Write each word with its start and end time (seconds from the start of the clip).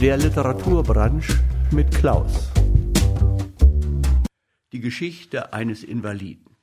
Der 0.00 0.16
Literaturbranche 0.16 1.44
mit 1.72 1.94
Klaus. 1.94 2.50
Die 4.72 4.80
Geschichte 4.80 5.52
eines 5.52 5.84
Invaliden. 5.84 6.56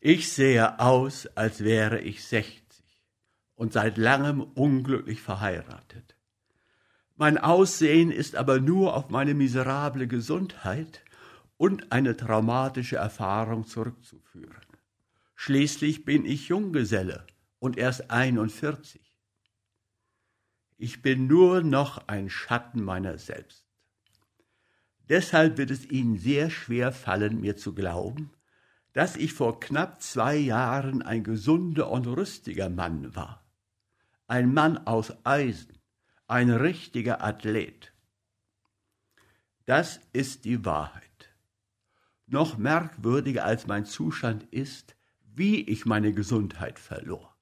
Ich 0.00 0.32
sehe 0.32 0.80
aus, 0.80 1.28
als 1.36 1.62
wäre 1.62 2.00
ich 2.00 2.24
60 2.24 2.64
und 3.54 3.72
seit 3.72 3.96
langem 3.96 4.40
unglücklich 4.40 5.22
verheiratet. 5.22 6.16
Mein 7.14 7.38
Aussehen 7.38 8.10
ist 8.10 8.34
aber 8.34 8.58
nur 8.58 8.96
auf 8.96 9.08
meine 9.08 9.34
miserable 9.34 10.08
Gesundheit 10.08 11.04
und 11.56 11.92
eine 11.92 12.16
traumatische 12.16 12.96
Erfahrung 12.96 13.68
zurückzuführen. 13.68 14.66
Schließlich 15.36 16.04
bin 16.04 16.24
ich 16.24 16.48
Junggeselle 16.48 17.24
und 17.60 17.78
erst 17.78 18.10
41. 18.10 19.05
Ich 20.78 21.02
bin 21.02 21.26
nur 21.26 21.62
noch 21.62 22.08
ein 22.08 22.28
Schatten 22.28 22.82
meiner 22.82 23.18
selbst. 23.18 23.64
Deshalb 25.08 25.56
wird 25.56 25.70
es 25.70 25.86
Ihnen 25.86 26.18
sehr 26.18 26.50
schwer 26.50 26.92
fallen, 26.92 27.40
mir 27.40 27.56
zu 27.56 27.74
glauben, 27.74 28.30
dass 28.92 29.16
ich 29.16 29.32
vor 29.32 29.60
knapp 29.60 30.02
zwei 30.02 30.36
Jahren 30.36 31.02
ein 31.02 31.22
gesunder 31.22 31.90
und 31.90 32.06
rüstiger 32.06 32.68
Mann 32.68 33.14
war. 33.14 33.44
Ein 34.26 34.52
Mann 34.52 34.78
aus 34.86 35.12
Eisen, 35.24 35.78
ein 36.26 36.50
richtiger 36.50 37.22
Athlet. 37.22 37.92
Das 39.64 40.00
ist 40.12 40.44
die 40.44 40.64
Wahrheit. 40.64 41.34
Noch 42.26 42.56
merkwürdiger 42.56 43.44
als 43.44 43.66
mein 43.66 43.84
Zustand 43.84 44.42
ist, 44.44 44.96
wie 45.22 45.60
ich 45.62 45.86
meine 45.86 46.12
Gesundheit 46.12 46.78
verlor. 46.78 47.35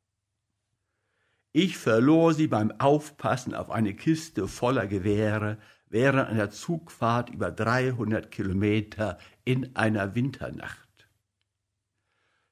Ich 1.56 1.78
verlor 1.78 2.34
sie 2.34 2.48
beim 2.48 2.72
Aufpassen 2.80 3.54
auf 3.54 3.70
eine 3.70 3.94
Kiste 3.94 4.48
voller 4.48 4.88
Gewehre 4.88 5.56
während 5.88 6.28
einer 6.28 6.50
Zugfahrt 6.50 7.30
über 7.30 7.52
300 7.52 8.28
Kilometer 8.32 9.18
in 9.44 9.76
einer 9.76 10.16
Winternacht. 10.16 11.06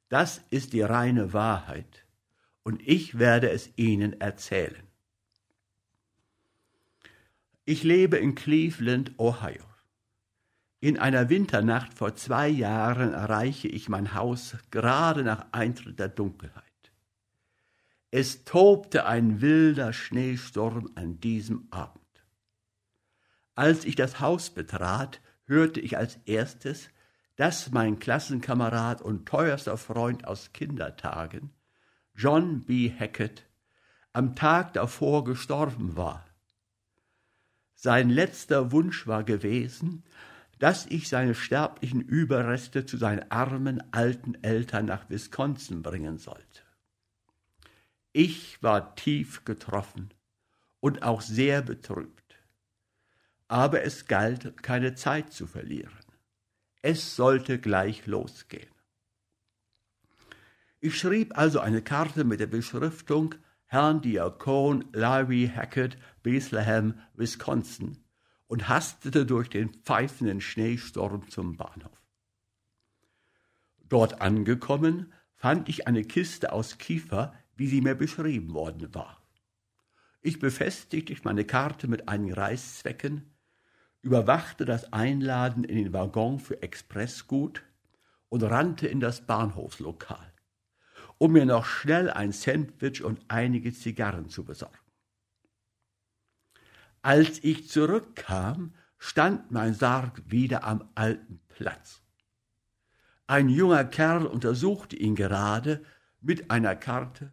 Das 0.09 0.45
ist 0.51 0.73
die 0.73 0.83
reine 0.83 1.33
Wahrheit 1.33 2.07
und 2.63 2.81
ich 2.87 3.19
werde 3.19 3.51
es 3.51 3.71
Ihnen 3.75 4.21
erzählen. 4.21 4.87
Ich 7.65 7.83
lebe 7.83 8.19
in 8.19 8.37
Cleveland, 8.37 9.19
Ohio. 9.19 9.65
In 10.79 10.97
einer 10.97 11.29
Winternacht 11.29 11.93
vor 11.93 12.15
zwei 12.15 12.49
Jahren 12.49 13.15
erreiche 13.15 13.67
ich 13.67 13.89
mein 13.89 14.15
Haus 14.15 14.57
gerade 14.71 15.25
nach 15.25 15.47
Eintritt 15.51 15.99
der 15.99 16.09
Dunkelheit. 16.09 16.72
Es 18.15 18.45
tobte 18.45 19.07
ein 19.07 19.41
wilder 19.41 19.95
Schneesturm 19.95 20.91
an 20.97 21.19
diesem 21.19 21.67
Abend. 21.71 22.03
Als 23.55 23.87
ich 23.87 23.97
das 23.97 24.21
Haus 24.21 24.51
betrat, 24.51 25.23
hörte 25.47 25.81
ich 25.81 25.97
als 25.97 26.19
erstes, 26.27 26.91
dass 27.37 27.71
mein 27.71 27.99
Klassenkamerad 27.99 29.01
und 29.01 29.25
teuerster 29.25 29.79
Freund 29.79 30.27
aus 30.27 30.53
Kindertagen, 30.53 31.55
John 32.15 32.61
B. 32.67 32.93
Hackett, 32.93 33.47
am 34.13 34.37
Tag 34.37 34.75
davor 34.75 35.25
gestorben 35.25 35.97
war. 35.97 36.27
Sein 37.75 38.11
letzter 38.11 38.73
Wunsch 38.73 39.07
war 39.07 39.25
gewesen, 39.25 40.05
dass 40.59 40.85
ich 40.85 41.09
seine 41.09 41.35
sterblichen 41.35 42.03
Überreste 42.03 42.85
zu 42.85 42.99
seinen 42.99 43.31
armen 43.31 43.83
alten 43.91 44.35
Eltern 44.43 44.85
nach 44.85 45.09
Wisconsin 45.09 45.81
bringen 45.81 46.19
sollte. 46.19 46.62
Ich 48.13 48.63
war 48.63 48.95
tief 48.95 49.45
getroffen 49.45 50.13
und 50.81 51.03
auch 51.03 51.23
sehr 51.23 51.63
betrübt. 51.63 52.39
Aber 53.49 53.83
es 53.83 54.07
galt, 54.07 54.63
keine 54.63 54.95
Zeit 54.95 55.33
zu 55.33 55.47
verlieren. 55.47 55.97
Es 56.83 57.17
sollte 57.17 57.59
gleich 57.59 58.07
losgehen. 58.07 58.75
Ich 60.81 60.99
schrieb 60.99 61.39
also 61.39 61.61
eine 61.61 61.81
Karte 61.81 62.25
mit 62.25 62.41
der 62.41 62.49
Beschriftung 62.49 63.37
Herrn 63.67 64.03
Diakon 64.03 64.85
Larry 64.93 65.51
Hackett, 65.55 65.97
Bethlehem, 66.23 66.99
Wisconsin 67.15 68.05
und 68.49 68.69
hastete 68.69 69.25
durch 69.25 69.49
den 69.49 69.73
pfeifenden 69.73 70.41
Schneesturm 70.41 71.31
zum 71.31 71.57
Bahnhof. 71.57 72.03
Dort 73.79 74.21
angekommen, 74.21 75.13
fand 75.37 75.69
ich 75.69 75.87
eine 75.87 76.05
Kiste 76.05 76.53
aus 76.53 76.79
Kiefer, 76.79 77.33
wie 77.63 77.69
sie 77.69 77.81
mir 77.81 77.95
beschrieben 77.95 78.55
worden 78.55 78.93
war. 78.93 79.23
Ich 80.21 80.41
befestigte 80.41 81.15
meine 81.23 81.45
Karte 81.45 81.87
mit 81.87 82.09
einigen 82.09 82.35
Reißzwecken, 82.35 83.37
überwachte 84.01 84.65
das 84.65 84.93
Einladen 84.93 85.63
in 85.63 85.77
den 85.77 85.93
Waggon 85.93 86.41
für 86.41 86.61
Expressgut 86.61 87.63
und 88.29 88.43
rannte 88.43 88.89
in 88.89 88.99
das 88.99 89.29
Bahnhofslokal, 89.29 90.33
um 91.19 91.35
mir 91.35 91.47
noch 91.47 91.65
schnell 91.65 92.11
ein 92.11 92.33
Sandwich 92.33 93.05
und 93.05 93.21
einige 93.29 93.73
Zigarren 93.73 94.29
zu 94.29 94.43
besorgen. 94.43 94.91
Als 97.01 97.45
ich 97.45 97.69
zurückkam, 97.71 98.75
stand 98.99 99.53
mein 99.53 99.75
Sarg 99.75 100.21
wieder 100.27 100.65
am 100.65 100.89
alten 100.97 101.39
Platz. 101.47 102.03
Ein 103.29 103.49
junger 103.49 103.85
Kerl 103.85 104.27
untersuchte 104.27 104.97
ihn 104.97 105.15
gerade 105.15 105.85
mit 106.21 106.51
einer 106.51 106.75
Karte 106.75 107.33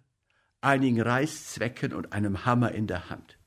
einigen 0.62 1.02
Reißzwecken 1.02 1.94
und 1.94 2.14
einem 2.14 2.46
Hammer 2.46 2.72
in 2.72 2.88
der 2.88 3.10
Hand. 3.10 3.38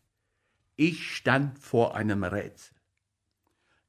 Ich 0.77 1.15
stand 1.15 1.59
vor 1.59 1.95
einem 1.95 2.25
Rätsel. 2.25 2.77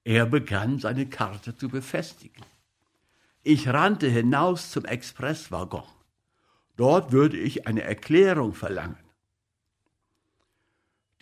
Er 0.03 0.25
begann 0.25 0.79
seine 0.79 1.07
Karte 1.07 1.55
zu 1.55 1.69
befestigen. 1.69 2.43
Ich 3.41 3.67
rannte 3.67 4.07
hinaus 4.07 4.71
zum 4.71 4.85
Expresswaggon. 4.85 5.83
Dort 6.75 7.11
würde 7.11 7.37
ich 7.37 7.67
eine 7.67 7.83
Erklärung 7.83 8.53
verlangen. 8.53 8.97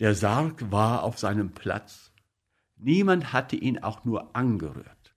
Der 0.00 0.14
Sarg 0.14 0.72
war 0.72 1.04
auf 1.04 1.18
seinem 1.18 1.52
Platz. 1.52 2.10
Niemand 2.76 3.32
hatte 3.32 3.54
ihn 3.54 3.78
auch 3.78 4.04
nur 4.04 4.34
angerührt. 4.34 5.14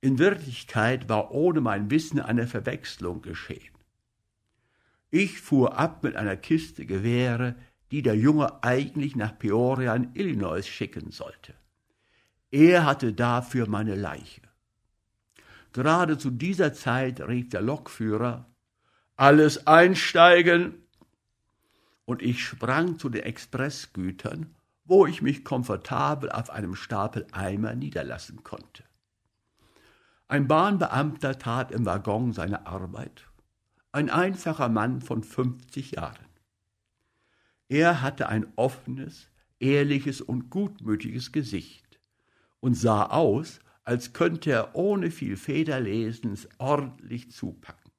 In 0.00 0.18
Wirklichkeit 0.18 1.08
war 1.08 1.30
ohne 1.30 1.60
mein 1.60 1.90
Wissen 1.90 2.20
eine 2.20 2.46
Verwechslung 2.46 3.22
geschehen. 3.22 3.77
Ich 5.10 5.40
fuhr 5.40 5.78
ab 5.78 6.02
mit 6.02 6.16
einer 6.16 6.36
Kiste 6.36 6.84
Gewehre, 6.84 7.54
die 7.90 8.02
der 8.02 8.16
Junge 8.16 8.62
eigentlich 8.62 9.16
nach 9.16 9.38
Peoria 9.38 9.94
in 9.94 10.14
Illinois 10.14 10.66
schicken 10.66 11.10
sollte. 11.10 11.54
Er 12.50 12.84
hatte 12.84 13.14
dafür 13.14 13.68
meine 13.68 13.94
Leiche. 13.94 14.42
Gerade 15.72 16.18
zu 16.18 16.30
dieser 16.30 16.74
Zeit 16.74 17.20
rief 17.20 17.48
der 17.48 17.62
Lokführer 17.62 18.46
Alles 19.16 19.66
einsteigen. 19.66 20.74
Und 22.04 22.22
ich 22.22 22.44
sprang 22.44 22.98
zu 22.98 23.08
den 23.08 23.22
Expressgütern, 23.22 24.54
wo 24.84 25.06
ich 25.06 25.22
mich 25.22 25.44
komfortabel 25.44 26.30
auf 26.30 26.50
einem 26.50 26.74
Stapel 26.74 27.26
Eimer 27.32 27.74
niederlassen 27.74 28.44
konnte. 28.44 28.84
Ein 30.26 30.46
Bahnbeamter 30.46 31.38
tat 31.38 31.70
im 31.72 31.86
Waggon 31.86 32.32
seine 32.32 32.66
Arbeit 32.66 33.27
ein 33.98 34.10
einfacher 34.10 34.68
Mann 34.68 35.00
von 35.02 35.24
50 35.24 35.96
Jahren. 35.96 36.24
Er 37.68 38.00
hatte 38.00 38.28
ein 38.28 38.46
offenes, 38.54 39.28
ehrliches 39.58 40.20
und 40.20 40.50
gutmütiges 40.50 41.32
Gesicht 41.32 41.98
und 42.60 42.74
sah 42.74 43.06
aus, 43.06 43.58
als 43.82 44.12
könnte 44.12 44.52
er 44.52 44.76
ohne 44.76 45.10
viel 45.10 45.36
Federlesens 45.36 46.48
ordentlich 46.58 47.32
zupacken. 47.32 47.90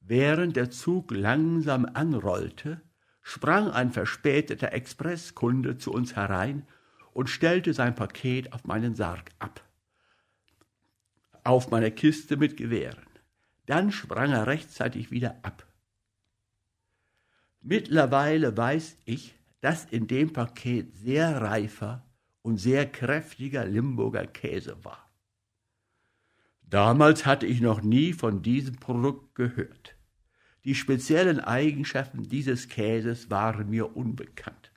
Während 0.00 0.56
der 0.56 0.70
Zug 0.70 1.12
langsam 1.12 1.86
anrollte, 1.86 2.80
sprang 3.22 3.70
ein 3.70 3.92
verspäteter 3.92 4.72
Expresskunde 4.72 5.78
zu 5.78 5.92
uns 5.92 6.16
herein 6.16 6.66
und 7.12 7.30
stellte 7.30 7.72
sein 7.72 7.94
Paket 7.94 8.52
auf 8.54 8.64
meinen 8.64 8.96
Sarg 8.96 9.30
ab. 9.38 9.62
Auf 11.44 11.70
meiner 11.70 11.92
Kiste 11.92 12.36
mit 12.36 12.56
Gewehren. 12.56 13.13
Dann 13.66 13.92
sprang 13.92 14.32
er 14.32 14.46
rechtzeitig 14.46 15.10
wieder 15.10 15.36
ab. 15.42 15.66
Mittlerweile 17.60 18.56
weiß 18.56 18.98
ich, 19.06 19.34
dass 19.60 19.86
in 19.86 20.06
dem 20.06 20.32
Paket 20.32 20.94
sehr 20.94 21.40
reifer 21.40 22.04
und 22.42 22.58
sehr 22.58 22.90
kräftiger 22.90 23.64
Limburger 23.64 24.26
Käse 24.26 24.84
war. 24.84 25.10
Damals 26.62 27.24
hatte 27.24 27.46
ich 27.46 27.60
noch 27.60 27.80
nie 27.80 28.12
von 28.12 28.42
diesem 28.42 28.76
Produkt 28.76 29.34
gehört. 29.34 29.96
Die 30.64 30.74
speziellen 30.74 31.40
Eigenschaften 31.40 32.28
dieses 32.28 32.68
Käses 32.68 33.30
waren 33.30 33.70
mir 33.70 33.96
unbekannt. 33.96 34.72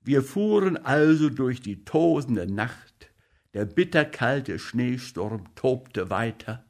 Wir 0.00 0.22
fuhren 0.22 0.76
also 0.76 1.30
durch 1.30 1.60
die 1.60 1.84
tosende 1.84 2.52
Nacht, 2.52 3.12
der 3.54 3.66
bitterkalte 3.66 4.58
Schneesturm 4.58 5.54
tobte 5.54 6.10
weiter, 6.10 6.64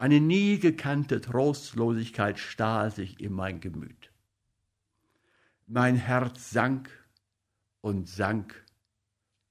eine 0.00 0.18
nie 0.18 0.58
gekannte 0.58 1.20
Trostlosigkeit 1.20 2.38
stahl 2.38 2.90
sich 2.90 3.20
in 3.20 3.34
mein 3.34 3.60
Gemüt. 3.60 4.10
Mein 5.66 5.94
Herz 5.94 6.48
sank 6.48 6.88
und 7.82 8.08
sank 8.08 8.64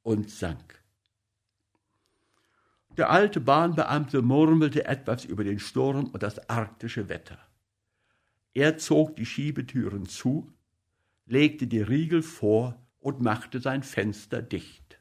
und 0.01 0.31
sank. 0.31 0.83
Der 2.97 3.11
alte 3.11 3.39
Bahnbeamte 3.39 4.23
murmelte 4.23 4.85
etwas 4.85 5.23
über 5.23 5.43
den 5.43 5.59
Sturm 5.59 6.07
und 6.07 6.23
das 6.23 6.49
arktische 6.49 7.09
Wetter. 7.09 7.37
Er 8.55 8.79
zog 8.79 9.15
die 9.17 9.27
Schiebetüren 9.27 10.07
zu, 10.07 10.51
legte 11.27 11.67
die 11.67 11.81
Riegel 11.81 12.23
vor 12.23 12.83
und 12.97 13.21
machte 13.21 13.59
sein 13.59 13.83
Fenster 13.83 14.41
dicht. 14.41 14.99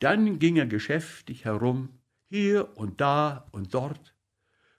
Dann 0.00 0.38
ging 0.38 0.56
er 0.56 0.66
geschäftig 0.66 1.46
herum, 1.46 1.88
hier 2.32 2.78
und 2.78 3.02
da 3.02 3.46
und 3.52 3.74
dort, 3.74 4.14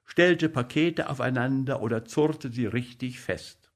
stellte 0.05 0.49
Pakete 0.49 1.07
aufeinander 1.07 1.83
oder 1.83 2.03
zurrte 2.03 2.51
sie 2.51 2.65
richtig 2.65 3.19
fest. 3.19 3.71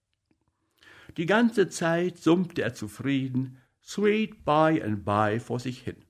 Die 1.15 1.27
ganze 1.27 1.69
Zeit 1.69 2.17
summte 2.17 2.63
er 2.63 2.73
zufrieden 2.73 3.59
Sweet 3.83 4.43
by 4.43 4.81
and 4.83 5.05
by 5.05 5.39
vor 5.39 5.59
sich 5.59 5.81
hin. 5.81 6.03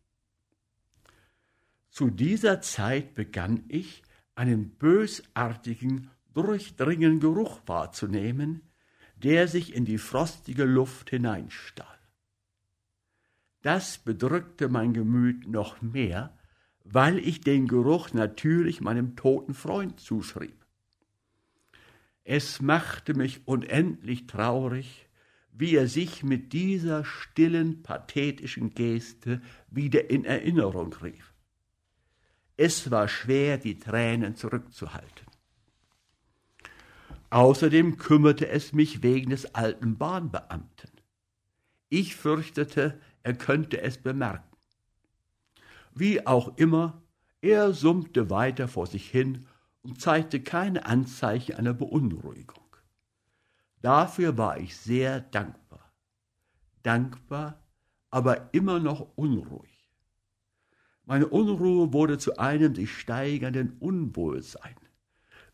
Zu 1.90 2.10
dieser 2.10 2.62
Zeit 2.62 3.16
begann 3.16 3.66
ich, 3.68 4.02
einen 4.34 4.70
bösartigen, 4.70 6.10
durchdringenden 6.34 7.20
Geruch 7.20 7.60
wahrzunehmen, 7.66 8.62
der 9.18 9.50
sich 9.50 9.76
in 9.76 9.84
die 9.84 9.98
frostige 9.98 10.64
Luft 10.64 11.10
hineinstahl. 11.10 12.00
Das 13.62 13.98
bedrückte 13.98 14.70
mein 14.70 14.94
Gemüt 14.94 15.48
noch 15.50 15.82
mehr, 15.82 16.37
weil 16.90 17.20
ich 17.20 17.42
den 17.42 17.68
Geruch 17.68 18.14
natürlich 18.14 18.82
meinem 18.82 19.16
toten 19.16 19.54
Freund 19.54 20.00
zuschrieb. 20.00 20.56
Es 22.24 22.62
machte 22.62 23.14
mich 23.14 23.48
unendlich 23.48 24.28
traurig, 24.28 25.08
wie 25.52 25.76
er 25.76 25.88
sich 25.88 26.24
mit 26.24 26.54
dieser 26.54 27.04
stillen, 27.06 27.82
pathetischen 27.84 28.72
Geste 28.72 29.42
wieder 29.70 30.10
in 30.10 30.26
Erinnerung 30.26 30.94
rief. 31.02 31.34
Es 32.58 32.92
war 32.92 33.08
schwer, 33.08 33.58
die 33.58 33.80
Tränen 33.80 34.36
zurückzuhalten. 34.36 35.28
Außerdem 37.30 37.98
kümmerte 37.98 38.48
es 38.48 38.74
mich 38.74 39.04
wegen 39.04 39.30
des 39.32 39.54
alten 39.54 39.98
Bahnbeamten. 39.98 40.92
Ich 41.90 42.16
fürchtete, 42.16 43.00
er 43.24 43.34
könnte 43.34 43.82
es 43.82 43.98
bemerken. 43.98 44.57
Wie 46.00 46.28
auch 46.28 46.58
immer, 46.58 47.02
er 47.42 47.74
summte 47.74 48.30
weiter 48.30 48.68
vor 48.68 48.86
sich 48.86 49.10
hin 49.10 49.48
und 49.82 50.00
zeigte 50.00 50.40
keine 50.40 50.86
Anzeichen 50.86 51.56
einer 51.56 51.74
Beunruhigung. 51.74 52.64
Dafür 53.82 54.38
war 54.38 54.60
ich 54.60 54.78
sehr 54.78 55.22
dankbar. 55.22 55.92
Dankbar, 56.84 57.64
aber 58.12 58.54
immer 58.54 58.80
noch 58.80 59.08
unruhig. 59.16 59.90
Meine 61.04 61.28
Unruhe 61.28 61.94
wurde 61.94 62.20
zu 62.20 62.38
einem 62.38 62.76
sich 62.76 62.96
steigernden 62.96 63.78
Unwohlsein. 63.80 64.76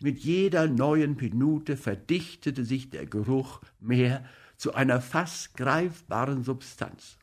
Mit 0.02 0.20
jeder 0.20 0.68
neuen 0.68 1.16
Minute 1.16 1.78
verdichtete 1.78 2.66
sich 2.66 2.90
der 2.90 3.06
Geruch 3.06 3.62
mehr 3.80 4.26
zu 4.58 4.74
einer 4.74 5.00
fast 5.00 5.56
greifbaren 5.56 6.44
Substanz. 6.44 7.18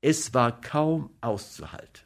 Es 0.00 0.34
war 0.34 0.60
kaum 0.60 1.10
auszuhalten. 1.22 2.03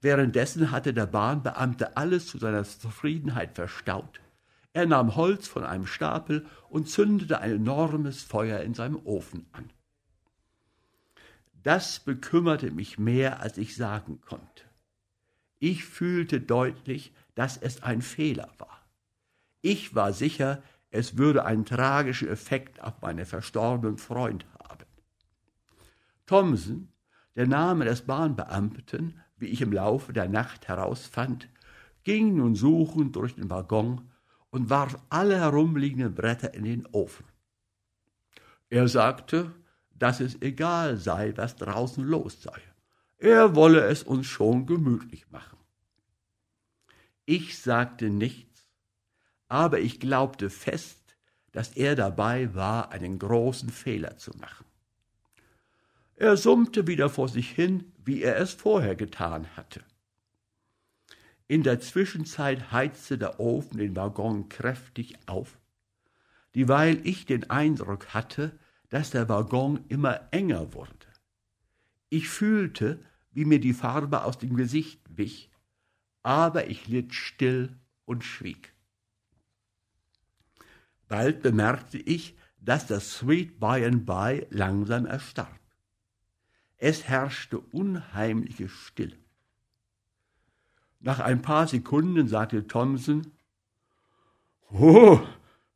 Währenddessen 0.00 0.70
hatte 0.70 0.94
der 0.94 1.06
Bahnbeamte 1.06 1.96
alles 1.96 2.26
zu 2.26 2.38
seiner 2.38 2.64
Zufriedenheit 2.64 3.54
verstaut. 3.54 4.20
Er 4.72 4.86
nahm 4.86 5.16
Holz 5.16 5.46
von 5.46 5.64
einem 5.64 5.86
Stapel 5.86 6.46
und 6.68 6.88
zündete 6.88 7.40
ein 7.40 7.52
enormes 7.52 8.22
Feuer 8.22 8.60
in 8.60 8.74
seinem 8.74 9.04
Ofen 9.04 9.46
an. 9.52 9.70
Das 11.62 12.00
bekümmerte 12.00 12.70
mich 12.70 12.98
mehr, 12.98 13.40
als 13.40 13.58
ich 13.58 13.76
sagen 13.76 14.20
konnte. 14.22 14.64
Ich 15.58 15.84
fühlte 15.84 16.40
deutlich, 16.40 17.12
dass 17.34 17.58
es 17.58 17.82
ein 17.82 18.00
Fehler 18.00 18.48
war. 18.58 18.86
Ich 19.60 19.94
war 19.94 20.14
sicher, 20.14 20.62
es 20.90 21.18
würde 21.18 21.44
einen 21.44 21.66
tragischen 21.66 22.28
Effekt 22.28 22.80
auf 22.82 23.02
meinen 23.02 23.26
verstorbenen 23.26 23.98
Freund 23.98 24.46
haben. 24.58 24.86
Thomson, 26.24 26.88
der 27.36 27.46
Name 27.46 27.84
des 27.84 28.02
Bahnbeamten, 28.02 29.20
wie 29.40 29.46
ich 29.46 29.62
im 29.62 29.72
Laufe 29.72 30.12
der 30.12 30.28
Nacht 30.28 30.68
herausfand, 30.68 31.48
ging 32.04 32.36
nun 32.36 32.54
suchend 32.54 33.16
durch 33.16 33.34
den 33.34 33.50
Waggon 33.50 34.10
und 34.50 34.70
warf 34.70 34.98
alle 35.08 35.38
herumliegenden 35.38 36.14
Bretter 36.14 36.54
in 36.54 36.64
den 36.64 36.86
Ofen. 36.92 37.26
Er 38.68 38.88
sagte, 38.88 39.52
dass 39.90 40.20
es 40.20 40.40
egal 40.40 40.96
sei, 40.96 41.32
was 41.36 41.56
draußen 41.56 42.04
los 42.04 42.42
sei. 42.42 42.60
Er 43.18 43.54
wolle 43.54 43.82
es 43.86 44.02
uns 44.02 44.26
schon 44.26 44.66
gemütlich 44.66 45.30
machen. 45.30 45.58
Ich 47.26 47.58
sagte 47.58 48.08
nichts, 48.08 48.70
aber 49.48 49.80
ich 49.80 50.00
glaubte 50.00 50.48
fest, 50.48 51.16
dass 51.52 51.76
er 51.76 51.96
dabei 51.96 52.54
war, 52.54 52.92
einen 52.92 53.18
großen 53.18 53.68
Fehler 53.70 54.16
zu 54.16 54.30
machen. 54.38 54.64
Er 56.20 56.36
summte 56.36 56.86
wieder 56.86 57.08
vor 57.08 57.30
sich 57.30 57.50
hin, 57.50 57.94
wie 58.04 58.22
er 58.22 58.36
es 58.36 58.52
vorher 58.52 58.94
getan 58.94 59.56
hatte. 59.56 59.82
In 61.48 61.62
der 61.62 61.80
Zwischenzeit 61.80 62.72
heizte 62.72 63.16
der 63.16 63.40
Ofen 63.40 63.78
den 63.78 63.96
Waggon 63.96 64.50
kräftig 64.50 65.16
auf, 65.24 65.58
dieweil 66.54 67.00
ich 67.06 67.24
den 67.24 67.48
Eindruck 67.48 68.12
hatte, 68.12 68.58
dass 68.90 69.08
der 69.08 69.30
Waggon 69.30 69.82
immer 69.88 70.28
enger 70.30 70.74
wurde. 70.74 71.06
Ich 72.10 72.28
fühlte, 72.28 73.02
wie 73.30 73.46
mir 73.46 73.58
die 73.58 73.72
Farbe 73.72 74.24
aus 74.24 74.36
dem 74.36 74.56
Gesicht 74.56 75.00
wich, 75.08 75.50
aber 76.22 76.68
ich 76.68 76.86
litt 76.86 77.14
still 77.14 77.78
und 78.04 78.24
schwieg. 78.24 78.74
Bald 81.08 81.40
bemerkte 81.40 81.96
ich, 81.96 82.36
dass 82.58 82.86
das 82.86 83.10
Sweet 83.10 83.58
By 83.58 83.86
and 83.86 84.04
By 84.04 84.46
langsam 84.50 85.06
erstarb. 85.06 85.58
Es 86.82 87.06
herrschte 87.06 87.58
unheimliche 87.58 88.70
Stille. 88.70 89.18
Nach 90.98 91.20
ein 91.20 91.42
paar 91.42 91.66
Sekunden 91.68 92.26
sagte 92.26 92.66
Thomson, 92.66 93.26
Oh, 94.72 95.20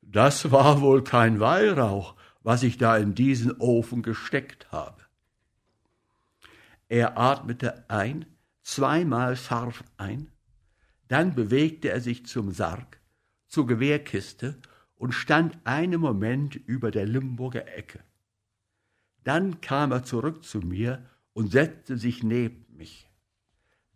das 0.01 0.51
war 0.51 0.81
wohl 0.81 1.05
kein 1.05 1.41
Weihrauch, 1.41 2.15
was 2.43 2.62
ich 2.62 2.79
da 2.79 2.97
in 2.97 3.15
diesen 3.15 3.52
Ofen 3.61 4.02
gesteckt 4.02 4.73
habe. 4.73 5.02
Er 6.88 7.19
atmete 7.19 7.85
ein, 7.90 8.25
zweimal 8.62 9.37
scharf 9.37 9.85
ein, 9.99 10.33
dann 11.09 11.35
bewegte 11.35 11.90
er 11.90 12.00
sich 12.00 12.25
zum 12.25 12.50
Sarg, 12.50 12.99
zur 13.47 13.67
Gewehrkiste 13.67 14.59
und 14.97 15.12
stand 15.12 15.59
einen 15.64 16.00
Moment 16.00 16.55
über 16.55 16.90
der 16.90 17.05
Limburger 17.05 17.69
Ecke. 17.76 18.02
Dann 19.25 19.61
kam 19.61 19.90
er 19.93 20.04
zurück 20.04 20.45
zu 20.45 20.61
mir 20.61 21.04
und 21.33 21.50
setzte 21.50 21.97
sich 21.97 22.23
neben 22.23 22.64
mich. 22.76 23.09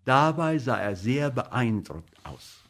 Dabei 0.04 0.58
sah 0.58 0.78
er 0.78 0.96
sehr 0.96 1.30
beeindruckt 1.30 2.14
aus. 2.24 2.64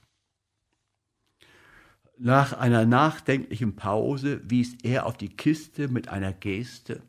Nach 2.19 2.53
einer 2.53 2.85
nachdenklichen 2.85 3.77
Pause 3.77 4.41
wies 4.51 4.75
er 4.83 5.07
auf 5.07 5.17
die 5.17 5.29
Kiste 5.29 5.87
mit 5.87 6.09
einer 6.09 6.33
Geste. 6.33 7.01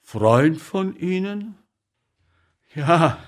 Freund 0.00 0.58
von 0.58 0.96
Ihnen? 0.96 1.56
Ja, 2.74 3.18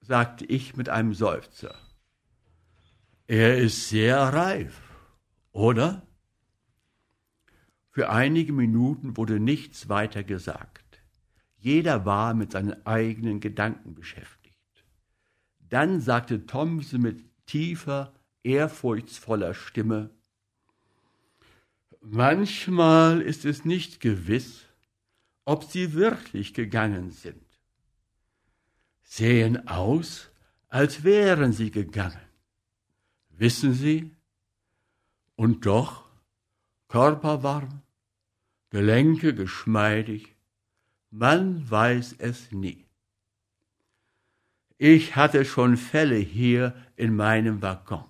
sagte 0.00 0.44
ich 0.44 0.76
mit 0.76 0.88
einem 0.88 1.12
Seufzer. 1.12 1.74
Er 3.26 3.58
ist 3.58 3.88
sehr 3.88 4.18
reif, 4.18 4.80
oder? 5.50 6.06
Für 7.90 8.10
einige 8.10 8.52
Minuten 8.52 9.16
wurde 9.16 9.40
nichts 9.40 9.88
weiter 9.88 10.22
gesagt. 10.22 11.02
Jeder 11.58 12.04
war 12.04 12.34
mit 12.34 12.52
seinen 12.52 12.86
eigenen 12.86 13.40
Gedanken 13.40 13.94
beschäftigt. 13.94 14.84
Dann 15.68 16.00
sagte 16.00 16.46
Thomson 16.46 17.02
mit 17.02 17.24
tiefer, 17.46 18.14
ehrfurchtsvoller 18.42 19.54
Stimme, 19.54 20.10
Manchmal 22.02 23.20
ist 23.20 23.44
es 23.44 23.66
nicht 23.66 24.00
gewiss, 24.00 24.64
ob 25.44 25.64
sie 25.64 25.92
wirklich 25.92 26.54
gegangen 26.54 27.10
sind. 27.10 27.44
Sehen 29.02 29.68
aus, 29.68 30.30
als 30.68 31.04
wären 31.04 31.52
sie 31.52 31.70
gegangen. 31.70 32.20
Wissen 33.28 33.74
Sie? 33.74 34.16
Und 35.36 35.66
doch 35.66 36.09
körperwarm, 36.90 37.82
Gelenke 38.70 39.32
geschmeidig, 39.32 40.34
man 41.10 41.70
weiß 41.70 42.16
es 42.18 42.50
nie. 42.50 42.84
Ich 44.76 45.14
hatte 45.14 45.44
schon 45.44 45.76
Fälle 45.76 46.16
hier 46.16 46.74
in 46.96 47.14
meinem 47.14 47.62
Waggon. 47.62 48.04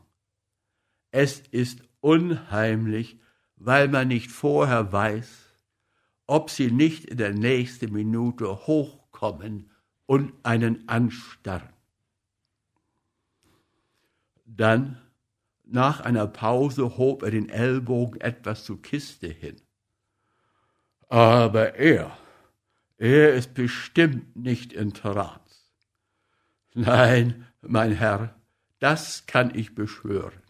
Es 1.11 1.41
ist 1.51 1.83
unheimlich, 2.01 3.21
weil 3.57 3.89
man 3.89 4.09
nicht 4.09 4.31
vorher 4.31 4.91
weiß, 4.91 5.29
ob 6.27 6.49
sie 6.49 6.71
nicht 6.71 7.05
in 7.05 7.19
der 7.19 7.35
nächsten 7.35 7.93
Minute 7.93 8.67
hochkommen 8.67 9.71
und 10.07 10.33
einen 10.43 10.89
anstarren. 10.89 11.75
Dann, 14.47 14.99
nach 15.73 16.01
einer 16.01 16.27
Pause, 16.27 16.97
hob 16.97 17.23
er 17.23 17.31
den 17.31 17.49
Ellbogen 17.49 18.21
etwas 18.21 18.65
zur 18.65 18.81
Kiste 18.83 19.29
hin. 19.29 19.57
Aber 21.09 21.75
er, 21.75 22.17
er 22.99 23.35
ist 23.35 23.55
bestimmt 23.55 24.37
nicht 24.37 24.73
in 24.73 24.93
Trance. 24.93 25.41
Nein, 26.75 27.47
mein 27.63 27.93
Herr, 27.93 28.35
das 28.79 29.27
kann 29.27 29.55
ich 29.55 29.75
beschwören. 29.75 30.41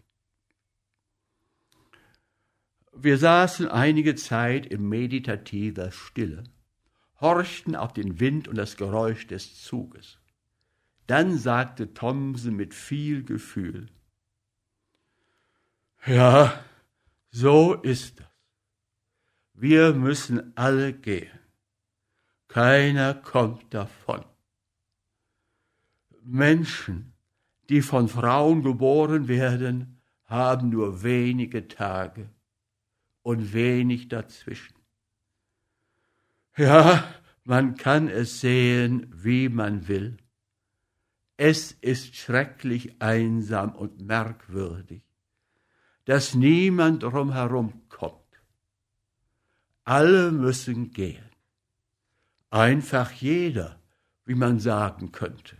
Wir 2.93 3.17
saßen 3.17 3.67
einige 3.67 4.15
Zeit 4.15 4.65
in 4.65 4.87
meditativer 4.87 5.91
Stille, 5.91 6.43
horchten 7.19 7.75
auf 7.75 7.93
den 7.93 8.19
Wind 8.19 8.47
und 8.47 8.57
das 8.57 8.77
Geräusch 8.77 9.27
des 9.27 9.61
Zuges. 9.61 10.19
Dann 11.07 11.37
sagte 11.37 11.93
Thomsen 11.93 12.55
mit 12.55 12.73
viel 12.73 13.23
Gefühl, 13.23 13.89
ja, 16.05 16.63
so 17.29 17.73
ist 17.75 18.19
das. 18.19 18.27
Wir 19.53 19.93
müssen 19.93 20.55
alle 20.57 20.93
gehen. 20.93 21.39
Keiner 22.47 23.13
kommt 23.13 23.73
davon. 23.73 24.25
Menschen, 26.23 27.13
die 27.69 27.81
von 27.81 28.07
Frauen 28.07 28.63
geboren 28.63 29.27
werden, 29.27 30.01
haben 30.25 30.69
nur 30.69 31.03
wenige 31.03 31.67
Tage 31.67 32.29
und 33.21 33.53
wenig 33.53 34.07
dazwischen. 34.07 34.75
Ja, 36.57 37.03
man 37.43 37.75
kann 37.75 38.07
es 38.07 38.41
sehen, 38.41 39.07
wie 39.13 39.49
man 39.49 39.87
will. 39.87 40.17
Es 41.37 41.71
ist 41.71 42.15
schrecklich 42.15 43.01
einsam 43.01 43.73
und 43.75 44.01
merkwürdig, 44.01 45.03
dass 46.11 46.35
niemand 46.35 47.03
drumherum 47.03 47.87
kommt. 47.87 48.19
Alle 49.85 50.33
müssen 50.33 50.91
gehen. 50.91 51.23
Einfach 52.49 53.13
jeder, 53.13 53.79
wie 54.25 54.35
man 54.35 54.59
sagen 54.59 55.13
könnte. 55.13 55.55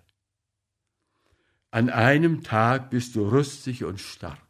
An 1.69 1.89
einem 1.89 2.43
Tag 2.43 2.89
bist 2.89 3.15
du 3.15 3.29
rüstig 3.29 3.85
und 3.85 4.01
stark. 4.01 4.45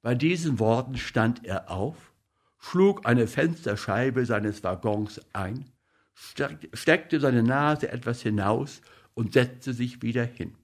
Bei 0.00 0.14
diesen 0.14 0.58
Worten 0.58 0.96
stand 0.96 1.44
er 1.44 1.70
auf, 1.70 2.14
schlug 2.56 3.04
eine 3.04 3.26
Fensterscheibe 3.26 4.24
seines 4.24 4.64
Waggons 4.64 5.20
ein, 5.34 5.70
steckte 6.14 7.20
seine 7.20 7.42
Nase 7.42 7.92
etwas 7.92 8.22
hinaus 8.22 8.80
und 9.12 9.34
setzte 9.34 9.74
sich 9.74 10.00
wieder 10.00 10.24
hin, 10.24 10.54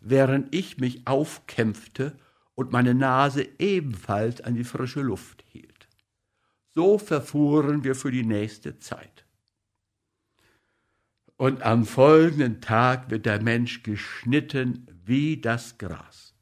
während 0.00 0.52
ich 0.52 0.78
mich 0.78 1.06
aufkämpfte 1.06 2.18
und 2.56 2.72
meine 2.72 2.94
Nase 2.94 3.46
ebenfalls 3.58 4.40
an 4.40 4.54
die 4.54 4.64
frische 4.64 5.02
Luft 5.02 5.44
hielt. 5.52 5.86
So 6.74 6.98
verfuhren 6.98 7.84
wir 7.84 7.94
für 7.94 8.10
die 8.10 8.24
nächste 8.24 8.78
Zeit. 8.78 9.24
Und 11.36 11.62
am 11.62 11.84
folgenden 11.84 12.60
Tag 12.62 13.10
wird 13.10 13.26
der 13.26 13.42
Mensch 13.42 13.82
geschnitten 13.82 14.86
wie 15.04 15.40
das 15.40 15.78
Gras. 15.78 16.34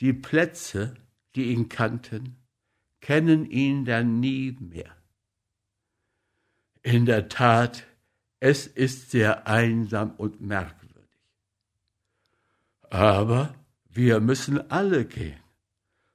Die 0.00 0.12
Plätze, 0.12 0.94
die 1.34 1.52
ihn 1.52 1.68
kannten, 1.70 2.36
kennen 3.00 3.50
ihn 3.50 3.86
dann 3.86 4.20
nie 4.20 4.56
mehr. 4.60 4.94
In 6.82 7.06
der 7.06 7.28
Tat, 7.28 7.86
es 8.40 8.66
ist 8.66 9.10
sehr 9.10 9.46
einsam 9.46 10.12
und 10.12 10.42
merkwürdig. 10.42 11.08
Aber 12.90 13.54
wir 13.92 14.20
müssen 14.20 14.70
alle 14.70 15.04
gehen, 15.04 15.40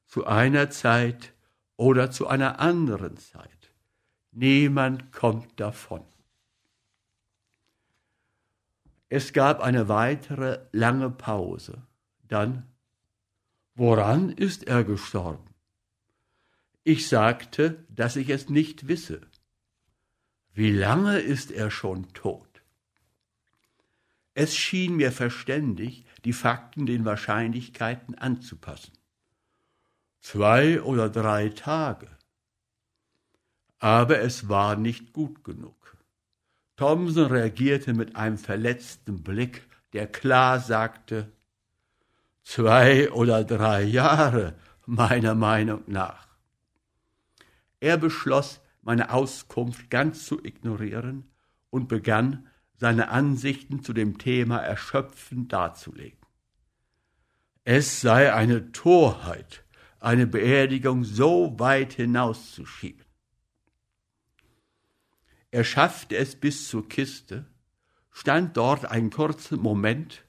zu 0.06 0.26
einer 0.26 0.70
Zeit 0.70 1.34
oder 1.76 2.10
zu 2.10 2.28
einer 2.28 2.60
anderen 2.60 3.18
Zeit. 3.18 3.50
Niemand 4.32 5.12
kommt 5.12 5.60
davon. 5.60 6.04
Es 9.10 9.34
gab 9.34 9.62
eine 9.62 9.88
weitere 9.88 10.60
lange 10.72 11.10
Pause. 11.10 11.82
Dann, 12.28 12.66
woran 13.76 14.30
ist 14.30 14.68
er 14.68 14.84
gestorben? 14.84 15.54
Ich 16.84 17.08
sagte, 17.08 17.84
dass 17.90 18.16
ich 18.16 18.30
es 18.30 18.50
nicht 18.50 18.88
wisse. 18.88 19.22
Wie 20.54 20.72
lange 20.72 21.20
ist 21.20 21.52
er 21.52 21.72
schon 21.72 22.08
tot? 22.14 22.62
Es 24.34 24.56
schien 24.56 24.96
mir 24.96 25.12
verständig, 25.12 26.05
die 26.26 26.34
Fakten 26.34 26.86
den 26.86 27.06
Wahrscheinlichkeiten 27.06 28.16
anzupassen. 28.16 28.94
Zwei 30.22 30.82
oder 30.82 31.10
drei 31.10 31.50
Tage. 31.50 32.08
Aber 33.78 34.20
es 34.20 34.50
war 34.50 34.76
nicht 34.76 35.14
gut 35.14 35.44
genug. 35.44 35.98
Thomson 36.78 37.28
reagierte 37.28 37.94
mit 37.94 38.16
einem 38.16 38.38
verletzten 38.38 39.22
Blick, 39.22 39.68
der 39.94 40.08
klar 40.08 40.60
sagte, 40.60 41.32
zwei 42.44 43.12
oder 43.12 43.44
drei 43.44 43.84
Jahre, 43.84 44.56
meiner 44.86 45.36
Meinung 45.36 45.84
nach. 45.88 46.28
Er 47.80 47.98
beschloss, 47.98 48.62
meine 48.82 49.12
Auskunft 49.12 49.90
ganz 49.90 50.26
zu 50.26 50.44
ignorieren 50.44 51.30
und 51.70 51.88
begann, 51.88 52.48
seine 52.78 53.10
Ansichten 53.10 53.84
zu 53.84 53.94
dem 53.94 54.18
Thema 54.18 54.60
erschöpfend 54.60 55.54
darzulegen. 55.54 56.20
Es 57.64 58.02
sei 58.02 58.34
eine 58.34 58.72
Torheit, 58.72 59.64
eine 60.00 60.28
Beerdigung 60.28 61.04
so 61.04 61.58
weit 61.58 61.94
hinauszuschieben. 61.94 63.06
Er 65.52 65.64
schaffte 65.64 66.18
es 66.18 66.36
bis 66.36 66.68
zur 66.68 66.88
Kiste, 66.88 67.46
stand 68.12 68.58
dort 68.58 68.86
einen 68.86 69.10
kurzen 69.10 69.60
Moment 69.60 70.26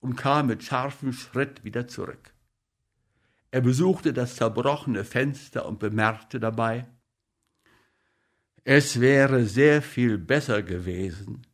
und 0.00 0.16
kam 0.16 0.48
mit 0.48 0.62
scharfem 0.62 1.12
Schritt 1.12 1.64
wieder 1.64 1.88
zurück. 1.88 2.34
Er 3.50 3.62
besuchte 3.62 4.12
das 4.12 4.36
zerbrochene 4.36 5.04
Fenster 5.04 5.66
und 5.66 5.78
bemerkte 5.78 6.38
dabei, 6.38 6.86
es 8.64 9.00
wäre 9.00 9.46
sehr 9.46 9.80
viel 9.80 10.18
besser 10.18 10.62
gewesen, 10.62 11.46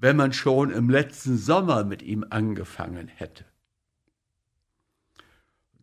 wenn 0.00 0.16
man 0.16 0.32
schon 0.32 0.70
im 0.70 0.90
letzten 0.90 1.36
Sommer 1.36 1.84
mit 1.84 2.02
ihm 2.02 2.24
angefangen 2.30 3.08
hätte. 3.08 3.44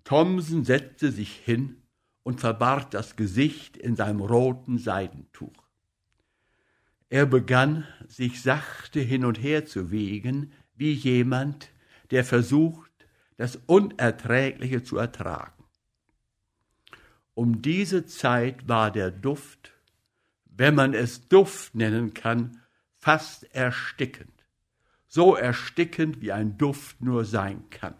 Thomsen 0.03 0.63
setzte 0.63 1.12
sich 1.12 1.36
hin 1.36 1.81
und 2.24 2.39
verbarg 2.39 2.91
das 2.91 3.15
Gesicht 3.15 3.77
in 3.77 3.95
seinem 3.95 4.22
roten 4.22 4.77
Seidentuch. 4.77 5.63
Er 7.10 7.25
begann, 7.25 7.86
sich 8.07 8.41
sachte 8.41 9.00
hin 9.00 9.25
und 9.25 9.41
her 9.41 9.65
zu 9.65 9.91
wiegen, 9.91 10.51
wie 10.75 10.93
jemand, 10.93 11.69
der 12.12 12.24
versucht, 12.24 12.91
das 13.38 13.60
Unerträgliche 13.65 14.84
zu 14.84 14.98
ertragen. 14.98 15.63
Um 17.34 17.62
diese 17.62 18.05
Zeit 18.05 18.67
war 18.67 18.91
der 18.91 19.12
Duft 19.12 19.75
wenn 20.57 20.75
man 20.75 20.93
es 20.93 21.27
Duft 21.27 21.75
nennen 21.75 22.13
kann, 22.13 22.62
fast 23.06 23.44
erstickend. 23.54 24.34
So 25.06 25.36
erstickend, 25.36 26.22
wie 26.22 26.32
ein 26.32 26.58
Duft 26.58 27.04
nur 27.04 27.24
sein 27.24 27.70
kann. 27.70 27.94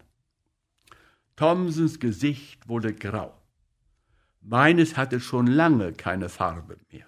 Thomsens 1.36 2.00
Gesicht 2.00 2.68
wurde 2.68 2.92
grau. 2.92 3.40
Meines 4.40 4.96
hatte 4.96 5.20
schon 5.20 5.46
lange 5.46 5.92
keine 5.92 6.28
Farbe 6.28 6.78
mehr. 6.90 7.06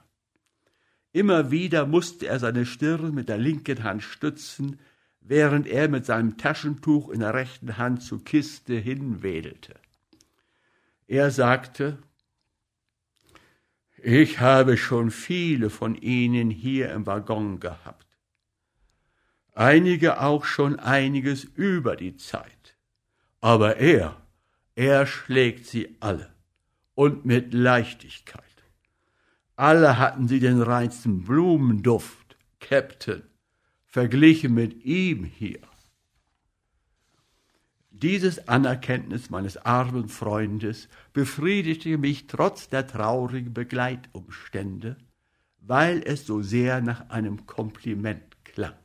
Immer 1.10 1.50
wieder 1.50 1.86
musste 1.86 2.28
er 2.28 2.38
seine 2.38 2.66
Stirn 2.66 3.14
mit 3.16 3.28
der 3.28 3.38
linken 3.38 3.82
Hand 3.82 4.04
stützen, 4.04 4.78
während 5.20 5.66
er 5.66 5.88
mit 5.88 6.06
seinem 6.06 6.38
Taschentuch 6.38 7.08
in 7.08 7.18
der 7.18 7.34
rechten 7.34 7.78
Hand 7.78 8.04
zur 8.04 8.22
Kiste 8.22 8.74
hinwedelte. 8.74 9.74
Er 11.08 11.32
sagte, 11.32 11.98
ich 14.02 14.40
habe 14.40 14.76
schon 14.76 15.10
viele 15.10 15.70
von 15.70 15.94
ihnen 15.94 16.50
hier 16.50 16.90
im 16.92 17.06
Waggon 17.06 17.60
gehabt. 17.60 18.06
Einige 19.54 20.20
auch 20.20 20.44
schon 20.44 20.78
einiges 20.78 21.44
über 21.44 21.96
die 21.96 22.16
Zeit. 22.16 22.76
Aber 23.40 23.76
er, 23.76 24.16
er 24.74 25.06
schlägt 25.06 25.66
sie 25.66 25.96
alle. 26.00 26.32
Und 26.94 27.24
mit 27.24 27.54
Leichtigkeit. 27.54 28.44
Alle 29.56 29.98
hatten 29.98 30.28
sie 30.28 30.38
den 30.38 30.62
reinsten 30.62 31.24
Blumenduft, 31.24 32.36
Captain, 32.60 33.22
verglichen 33.86 34.54
mit 34.54 34.84
ihm 34.84 35.24
hier. 35.24 35.60
Dieses 38.00 38.46
Anerkenntnis 38.46 39.28
meines 39.28 39.56
armen 39.56 40.08
Freundes 40.08 40.88
befriedigte 41.12 41.98
mich 41.98 42.28
trotz 42.28 42.68
der 42.68 42.86
traurigen 42.86 43.52
Begleitumstände, 43.52 44.96
weil 45.58 46.02
es 46.04 46.24
so 46.24 46.40
sehr 46.40 46.80
nach 46.80 47.10
einem 47.10 47.46
Kompliment 47.46 48.44
klang. 48.44 48.76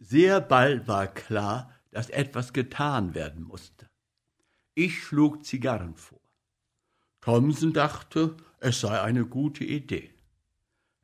Sehr 0.00 0.40
bald 0.40 0.88
war 0.88 1.06
klar, 1.06 1.72
dass 1.92 2.10
etwas 2.10 2.52
getan 2.52 3.14
werden 3.14 3.44
musste. 3.44 3.88
Ich 4.74 5.00
schlug 5.00 5.44
Zigarren 5.44 5.94
vor. 5.94 6.20
Thomsen 7.20 7.72
dachte, 7.72 8.36
es 8.58 8.80
sei 8.80 9.00
eine 9.00 9.26
gute 9.26 9.62
Idee. 9.62 10.10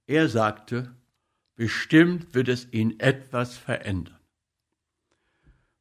Er 0.09 0.28
sagte, 0.28 0.97
bestimmt 1.54 2.35
wird 2.35 2.49
es 2.49 2.73
ihn 2.73 2.99
etwas 2.99 3.56
verändern. 3.56 4.18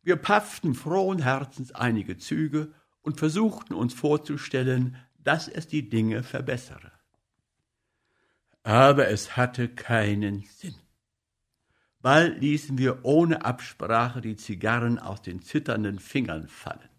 Wir 0.03 0.17
pafften 0.17 0.75
frohen 0.75 1.19
Herzens 1.19 1.71
einige 1.71 2.17
Züge 2.17 2.73
und 3.01 3.17
versuchten 3.17 3.73
uns 3.73 3.93
vorzustellen, 3.93 4.97
dass 5.17 5.47
es 5.47 5.67
die 5.67 5.89
Dinge 5.89 6.23
verbessere. 6.23 6.91
Aber 8.63 9.07
es 9.07 9.35
hatte 9.35 9.69
keinen 9.69 10.43
Sinn. 10.43 10.75
Bald 12.01 12.41
ließen 12.41 12.77
wir 12.77 13.05
ohne 13.05 13.45
Absprache 13.45 14.19
die 14.19 14.35
Zigarren 14.35 14.99
aus 14.99 15.21
den 15.21 15.41
zitternden 15.41 15.99
Fingern 15.99 16.49
fallen. 16.49 16.89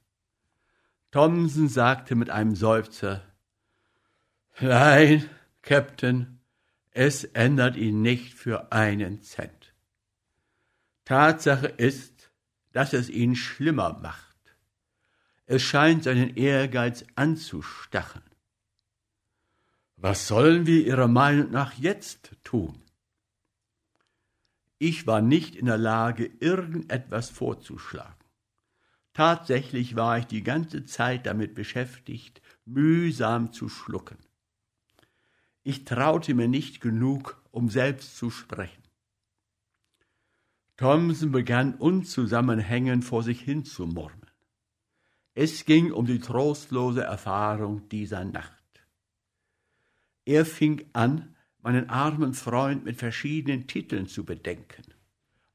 Thomsen 1.11 1.69
sagte 1.69 2.15
mit 2.15 2.31
einem 2.31 2.57
Seufzer, 2.57 3.23
Nein, 4.61 5.29
Captain, 5.63 6.41
es 6.91 7.25
ändert 7.25 7.77
ihn 7.77 8.03
nicht 8.03 8.35
für 8.35 8.73
einen 8.73 9.21
Cent. 9.23 9.75
Tatsache 11.05 11.67
ist, 11.67 12.14
dass 12.75 12.93
es 12.93 13.09
ihn 13.09 13.37
schlimmer 13.37 13.99
macht. 14.03 14.37
Es 15.47 15.63
scheint 15.63 16.05
seinen 16.05 16.37
Ehrgeiz 16.37 17.05
anzustacheln. 17.15 18.25
Was 19.97 20.27
sollen 20.27 20.67
wir 20.67 20.85
Ihrer 20.85 21.09
Meinung 21.09 21.51
nach 21.51 21.75
jetzt 21.75 22.33
tun? 22.43 22.83
Ich 24.79 25.07
war 25.07 25.23
nicht 25.23 25.55
in 25.55 25.67
der 25.67 25.79
Lage, 25.79 26.31
irgendetwas 26.41 27.31
vorzuschlagen. 27.31 28.13
Tatsächlich 29.13 29.95
war 29.95 30.19
ich 30.19 30.27
die 30.27 30.43
ganze 30.43 30.85
Zeit 30.85 31.27
damit 31.27 31.55
beschäftigt, 31.55 32.43
mühsam 32.65 33.53
zu 33.53 33.69
schlucken. 33.69 34.19
Ich 35.63 35.85
traute 35.85 36.35
mir 36.35 36.49
nicht 36.49 36.81
genug, 36.81 37.41
um 37.53 37.71
selbst 37.71 38.17
zu 38.17 38.31
sprechen. 38.31 38.84
Thomson 40.77 41.31
begann 41.31 41.75
unzusammenhängend 41.75 43.05
vor 43.05 43.23
sich 43.23 43.41
hin 43.41 43.65
zu 43.65 43.87
murmeln. 43.87 44.31
Es 45.35 45.65
ging 45.65 45.93
um 45.93 46.07
die 46.07 46.19
trostlose 46.19 47.03
Erfahrung 47.03 47.89
dieser 47.89 48.25
Nacht. 48.25 48.53
Er 50.25 50.45
fing 50.45 50.85
an, 50.93 51.37
meinen 51.63 51.89
armen 51.91 52.35
Freund 52.35 52.85
mit 52.85 52.97
verschiedenen 52.97 53.67
Titeln 53.67 54.07
zu 54.07 54.25
bedenken, 54.25 54.83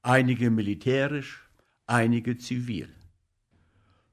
einige 0.02 0.50
militärisch, 0.50 1.50
einige 1.86 2.38
zivil. 2.38 2.90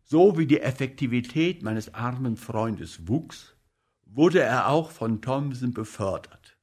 So 0.02 0.38
wie 0.38 0.46
die 0.46 0.60
Effektivität 0.60 1.62
meines 1.62 1.94
armen 1.94 2.36
Freundes 2.36 3.08
wuchs, 3.08 3.56
wurde 4.04 4.40
er 4.40 4.68
auch 4.68 4.90
von 4.90 5.20
Thomson 5.20 5.72
befördert. 5.72 6.56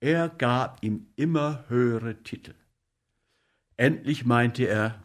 Er 0.00 0.28
gab 0.28 0.82
ihm 0.82 1.08
immer 1.16 1.64
höhere 1.68 2.22
Titel. 2.22 2.54
Endlich 3.80 4.26
meinte 4.26 4.66
er, 4.66 5.02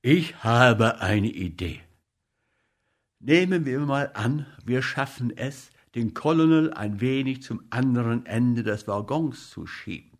ich 0.00 0.42
habe 0.42 1.02
eine 1.02 1.28
Idee. 1.28 1.82
Nehmen 3.20 3.66
wir 3.66 3.80
mal 3.80 4.10
an, 4.14 4.46
wir 4.64 4.80
schaffen 4.80 5.36
es, 5.36 5.68
den 5.94 6.14
Colonel 6.14 6.72
ein 6.72 7.02
wenig 7.02 7.42
zum 7.42 7.62
anderen 7.68 8.24
Ende 8.24 8.62
des 8.62 8.88
Waggons 8.88 9.50
zu 9.50 9.66
schieben. 9.66 10.18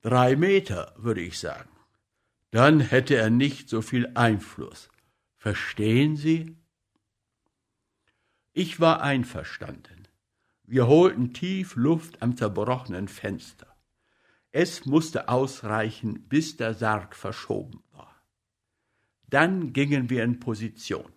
Drei 0.00 0.36
Meter, 0.36 0.94
würde 0.96 1.20
ich 1.20 1.38
sagen. 1.38 1.68
Dann 2.50 2.80
hätte 2.80 3.16
er 3.16 3.28
nicht 3.28 3.68
so 3.68 3.82
viel 3.82 4.10
Einfluss. 4.14 4.88
Verstehen 5.36 6.16
Sie? 6.16 6.56
Ich 8.54 8.80
war 8.80 9.02
einverstanden. 9.02 10.08
Wir 10.62 10.86
holten 10.86 11.34
tief 11.34 11.76
Luft 11.76 12.22
am 12.22 12.38
zerbrochenen 12.38 13.08
Fenster. 13.08 13.67
Es 14.60 14.86
musste 14.86 15.28
ausreichen, 15.28 16.26
bis 16.28 16.56
der 16.56 16.74
Sarg 16.74 17.14
verschoben 17.14 17.80
war. 17.92 18.12
Dann 19.30 19.72
gingen 19.72 20.10
wir 20.10 20.24
in 20.24 20.40
Position. 20.40 21.12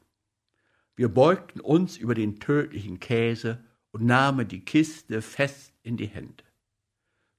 Wir 0.95 1.09
beugten 1.09 1.59
uns 1.59 1.97
über 1.97 2.13
den 2.13 2.39
tödlichen 2.39 2.99
Käse 2.99 3.65
und 3.89 4.05
nahmen 4.05 4.47
die 4.47 4.63
Kiste 4.63 5.23
fest 5.23 5.73
in 5.81 5.97
die 5.97 6.05
Hände. 6.05 6.43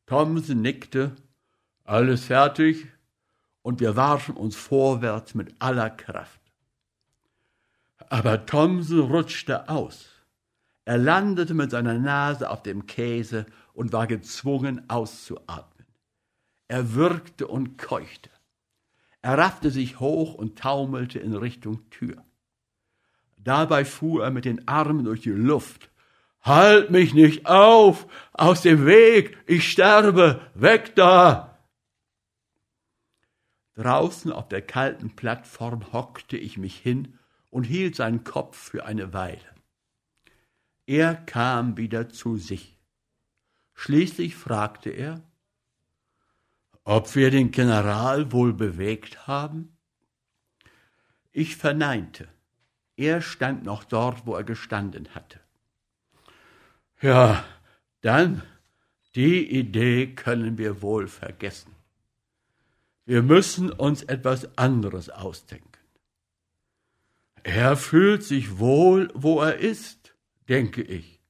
Thomsen 0.06 0.60
nickte, 0.60 1.14
alles 1.84 2.24
fertig, 2.24 2.88
und 3.62 3.78
wir 3.78 3.94
warfen 3.94 4.36
uns 4.36 4.56
vorwärts 4.56 5.36
mit 5.36 5.54
aller 5.60 5.90
Kraft. 5.90 6.40
Aber 8.08 8.44
Thomsen 8.44 8.98
rutschte 8.98 9.68
aus. 9.68 10.08
Er 10.84 10.98
landete 10.98 11.54
mit 11.54 11.70
seiner 11.70 11.96
Nase 11.96 12.50
auf 12.50 12.64
dem 12.64 12.86
Käse 12.86 13.46
und 13.72 13.92
war 13.92 14.08
gezwungen 14.08 14.90
auszuatmen. 14.90 15.71
Er 16.72 16.94
würgte 16.94 17.48
und 17.48 17.76
keuchte. 17.76 18.30
Er 19.20 19.36
raffte 19.36 19.70
sich 19.70 20.00
hoch 20.00 20.32
und 20.32 20.58
taumelte 20.58 21.18
in 21.18 21.34
Richtung 21.34 21.90
Tür. 21.90 22.24
Dabei 23.36 23.84
fuhr 23.84 24.24
er 24.24 24.30
mit 24.30 24.46
den 24.46 24.66
Armen 24.66 25.04
durch 25.04 25.20
die 25.20 25.32
Luft. 25.32 25.90
Halt 26.40 26.90
mich 26.90 27.12
nicht 27.12 27.44
auf! 27.44 28.06
Aus 28.32 28.62
dem 28.62 28.86
Weg! 28.86 29.36
Ich 29.46 29.70
sterbe! 29.70 30.40
Weg 30.54 30.96
da! 30.96 31.58
Draußen 33.74 34.32
auf 34.32 34.48
der 34.48 34.62
kalten 34.62 35.14
Plattform 35.14 35.92
hockte 35.92 36.38
ich 36.38 36.56
mich 36.56 36.78
hin 36.78 37.18
und 37.50 37.64
hielt 37.64 37.96
seinen 37.96 38.24
Kopf 38.24 38.56
für 38.56 38.86
eine 38.86 39.12
Weile. 39.12 39.44
Er 40.86 41.16
kam 41.16 41.76
wieder 41.76 42.08
zu 42.08 42.38
sich. 42.38 42.78
Schließlich 43.74 44.36
fragte 44.36 44.88
er, 44.88 45.20
ob 46.84 47.14
wir 47.14 47.30
den 47.30 47.50
General 47.50 48.32
wohl 48.32 48.52
bewegt 48.52 49.26
haben? 49.26 49.76
Ich 51.32 51.56
verneinte. 51.56 52.28
Er 52.96 53.22
stand 53.22 53.64
noch 53.64 53.84
dort, 53.84 54.26
wo 54.26 54.34
er 54.34 54.44
gestanden 54.44 55.14
hatte. 55.14 55.40
Ja, 57.00 57.44
dann, 58.00 58.42
die 59.14 59.50
Idee 59.50 60.14
können 60.14 60.58
wir 60.58 60.82
wohl 60.82 61.08
vergessen. 61.08 61.74
Wir 63.04 63.22
müssen 63.22 63.70
uns 63.72 64.02
etwas 64.02 64.56
anderes 64.56 65.10
ausdenken. 65.10 65.68
Er 67.42 67.76
fühlt 67.76 68.22
sich 68.22 68.58
wohl, 68.58 69.10
wo 69.14 69.40
er 69.40 69.58
ist, 69.58 70.14
denke 70.48 70.82
ich. 70.82 71.20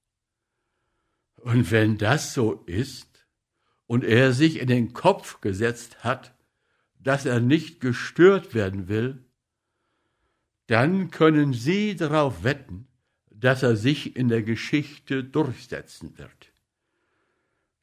Und 1.37 1.71
wenn 1.71 1.97
das 1.97 2.35
so 2.35 2.63
ist, 2.67 3.12
und 3.93 4.05
er 4.05 4.33
sich 4.33 4.59
in 4.59 4.69
den 4.69 4.95
Kopf 4.95 5.43
gesetzt 5.43 6.03
hat, 6.03 6.33
dass 6.99 7.27
er 7.27 7.41
nicht 7.41 7.79
gestört 7.83 8.55
werden 8.55 8.89
will, 8.89 9.23
dann 10.67 11.11
können 11.11 11.53
Sie 11.53 11.95
darauf 11.95 12.43
wetten, 12.43 12.89
dass 13.31 13.63
er 13.63 13.77
sich 13.77 14.17
in 14.17 14.29
der 14.29 14.43
Geschichte 14.43 15.23
durchsetzen 15.23 16.17
wird. 16.17 16.55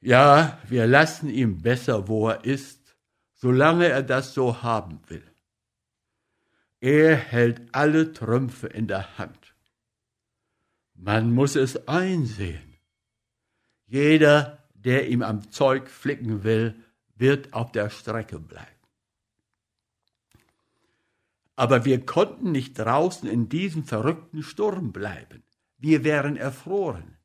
Ja, 0.01 0.59
wir 0.67 0.87
lassen 0.87 1.29
ihm 1.29 1.61
besser, 1.61 2.07
wo 2.07 2.29
er 2.29 2.43
ist, 2.43 2.95
solange 3.35 3.85
er 3.85 4.01
das 4.01 4.33
so 4.33 4.63
haben 4.63 5.01
will. 5.09 5.29
Er 6.79 7.17
hält 7.17 7.61
alle 7.71 8.13
Trümpfe 8.13 8.65
in 8.65 8.87
der 8.87 9.19
Hand. 9.19 9.53
Man 10.95 11.31
muss 11.31 11.55
es 11.55 11.87
einsehen. 11.87 12.77
Jeder 13.85 14.58
der 14.83 15.09
ihm 15.09 15.21
am 15.21 15.51
Zeug 15.51 15.89
flicken 15.89 16.43
will, 16.43 16.75
wird 17.15 17.53
auf 17.53 17.71
der 17.71 17.89
Strecke 17.89 18.39
bleiben. 18.39 18.67
Aber 21.55 21.83
wir 21.83 22.05
konnten 22.05 22.53
nicht 22.53 22.79
draußen 22.79 23.27
in 23.27 23.49
diesem 23.49 23.83
verrückten 23.83 24.43
Sturm 24.43 24.93
bleiben. 24.93 25.43
Wir 25.77 26.05
wären 26.05 26.37
erfroren. 26.37 27.17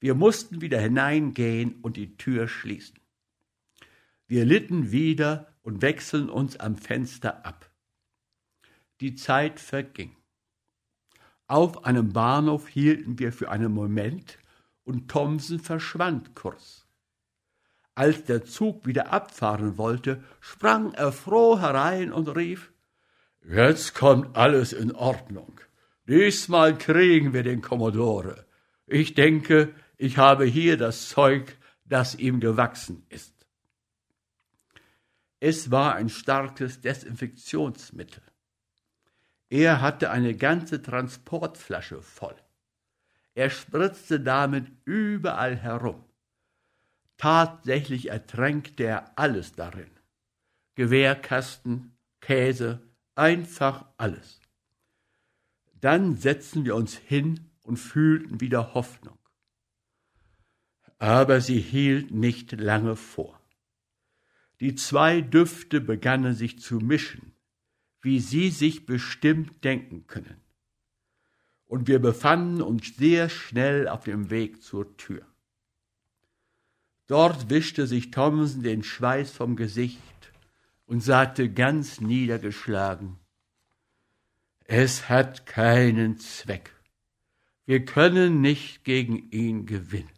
Wir 0.00 0.14
mussten 0.14 0.62
wieder 0.62 0.80
hineingehen 0.80 1.80
und 1.82 1.96
die 1.96 2.16
Tür 2.16 2.48
schließen. 2.48 2.98
Wir 4.26 4.44
litten 4.44 4.92
wieder 4.92 5.54
und 5.62 5.82
wechseln 5.82 6.30
uns 6.30 6.56
am 6.56 6.76
Fenster 6.76 7.44
ab. 7.44 7.70
Die 9.00 9.14
Zeit 9.14 9.60
verging. 9.60 10.16
Auf 11.46 11.84
einem 11.84 12.12
Bahnhof 12.12 12.68
hielten 12.68 13.18
wir 13.18 13.32
für 13.32 13.50
einen 13.50 13.72
Moment 13.72 14.38
und 14.84 15.08
Thomsen 15.08 15.60
verschwand 15.60 16.34
kurz. 16.34 16.85
Als 17.96 18.24
der 18.24 18.44
Zug 18.44 18.86
wieder 18.86 19.10
abfahren 19.10 19.78
wollte, 19.78 20.22
sprang 20.40 20.92
er 20.92 21.12
froh 21.12 21.58
herein 21.58 22.12
und 22.12 22.28
rief 22.28 22.70
Jetzt 23.42 23.94
kommt 23.94 24.36
alles 24.36 24.74
in 24.74 24.92
Ordnung. 24.92 25.60
Diesmal 26.06 26.76
kriegen 26.76 27.32
wir 27.32 27.42
den 27.42 27.62
Kommodore. 27.62 28.44
Ich 28.86 29.14
denke, 29.14 29.74
ich 29.96 30.18
habe 30.18 30.44
hier 30.44 30.76
das 30.76 31.08
Zeug, 31.08 31.56
das 31.86 32.14
ihm 32.14 32.38
gewachsen 32.40 33.06
ist. 33.08 33.34
Es 35.40 35.70
war 35.70 35.94
ein 35.94 36.10
starkes 36.10 36.82
Desinfektionsmittel. 36.82 38.22
Er 39.48 39.80
hatte 39.80 40.10
eine 40.10 40.34
ganze 40.34 40.82
Transportflasche 40.82 42.02
voll. 42.02 42.36
Er 43.34 43.48
spritzte 43.48 44.20
damit 44.20 44.66
überall 44.84 45.56
herum. 45.56 46.05
Tatsächlich 47.16 48.10
ertränkte 48.10 48.84
er 48.84 49.18
alles 49.18 49.52
darin. 49.52 49.90
Gewehrkasten, 50.74 51.96
Käse, 52.20 52.82
einfach 53.14 53.86
alles. 53.96 54.40
Dann 55.80 56.16
setzten 56.16 56.64
wir 56.64 56.74
uns 56.74 56.96
hin 56.96 57.50
und 57.62 57.78
fühlten 57.78 58.40
wieder 58.40 58.74
Hoffnung. 58.74 59.18
Aber 60.98 61.40
sie 61.40 61.60
hielt 61.60 62.10
nicht 62.10 62.52
lange 62.52 62.96
vor. 62.96 63.40
Die 64.60 64.74
zwei 64.74 65.20
Düfte 65.20 65.80
begannen 65.80 66.34
sich 66.34 66.58
zu 66.58 66.76
mischen, 66.76 67.34
wie 68.00 68.20
Sie 68.20 68.50
sich 68.50 68.86
bestimmt 68.86 69.64
denken 69.64 70.06
können. 70.06 70.40
Und 71.66 71.88
wir 71.88 71.98
befanden 71.98 72.62
uns 72.62 72.96
sehr 72.96 73.28
schnell 73.28 73.88
auf 73.88 74.04
dem 74.04 74.30
Weg 74.30 74.62
zur 74.62 74.96
Tür. 74.96 75.26
Dort 77.06 77.50
wischte 77.50 77.86
sich 77.86 78.10
Thomson 78.10 78.62
den 78.62 78.82
Schweiß 78.82 79.30
vom 79.30 79.56
Gesicht 79.56 80.00
und 80.86 81.00
sagte 81.00 81.50
ganz 81.50 82.00
niedergeschlagen, 82.00 83.18
es 84.64 85.08
hat 85.08 85.46
keinen 85.46 86.18
Zweck. 86.18 86.72
Wir 87.64 87.84
können 87.84 88.40
nicht 88.40 88.84
gegen 88.84 89.30
ihn 89.30 89.66
gewinnen. 89.66 90.10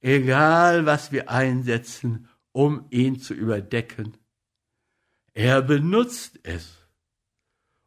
Egal, 0.00 0.86
was 0.86 1.12
wir 1.12 1.30
einsetzen, 1.30 2.28
um 2.52 2.86
ihn 2.90 3.20
zu 3.20 3.34
überdecken, 3.34 4.16
er 5.32 5.62
benutzt 5.62 6.40
es 6.42 6.78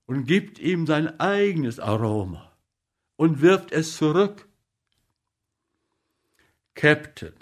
und 0.06 0.26
gibt 0.26 0.60
ihm 0.60 0.88
sein 0.88 1.20
eigenes 1.20 1.80
Aroma 1.80 2.52
und 3.16 3.42
wirft 3.42 3.72
es 3.72 3.98
zurück. 3.98 4.48
Captain, 6.76 7.34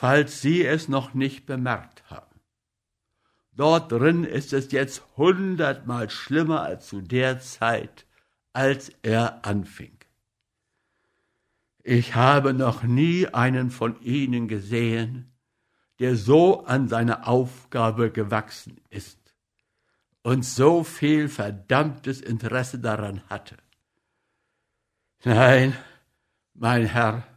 falls 0.00 0.40
Sie 0.40 0.64
es 0.64 0.88
noch 0.88 1.12
nicht 1.12 1.44
bemerkt 1.44 2.08
haben, 2.08 2.40
dort 3.52 3.92
drin 3.92 4.24
ist 4.24 4.54
es 4.54 4.72
jetzt 4.72 5.02
hundertmal 5.18 6.08
schlimmer 6.08 6.62
als 6.62 6.88
zu 6.88 7.02
der 7.02 7.40
Zeit, 7.40 8.06
als 8.54 8.90
er 9.02 9.44
anfing. 9.44 9.98
Ich 11.82 12.14
habe 12.14 12.54
noch 12.54 12.82
nie 12.82 13.26
einen 13.26 13.70
von 13.70 14.00
Ihnen 14.00 14.48
gesehen, 14.48 15.34
der 15.98 16.16
so 16.16 16.64
an 16.64 16.88
seine 16.88 17.26
Aufgabe 17.26 18.10
gewachsen 18.10 18.80
ist 18.88 19.34
und 20.22 20.46
so 20.46 20.82
viel 20.82 21.28
verdammtes 21.28 22.22
Interesse 22.22 22.78
daran 22.78 23.20
hatte. 23.28 23.58
Nein, 25.24 25.76
mein 26.54 26.86
Herr, 26.86 27.29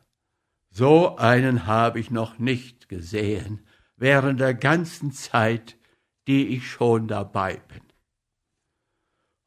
so 0.75 1.17
einen 1.17 1.67
habe 1.67 1.99
ich 1.99 2.09
noch 2.09 2.39
nicht 2.39 2.89
gesehen 2.89 3.63
während 3.95 4.39
der 4.39 4.55
ganzen 4.55 5.11
Zeit, 5.11 5.77
die 6.25 6.47
ich 6.47 6.67
schon 6.67 7.07
dabei 7.07 7.57
bin. 7.67 7.83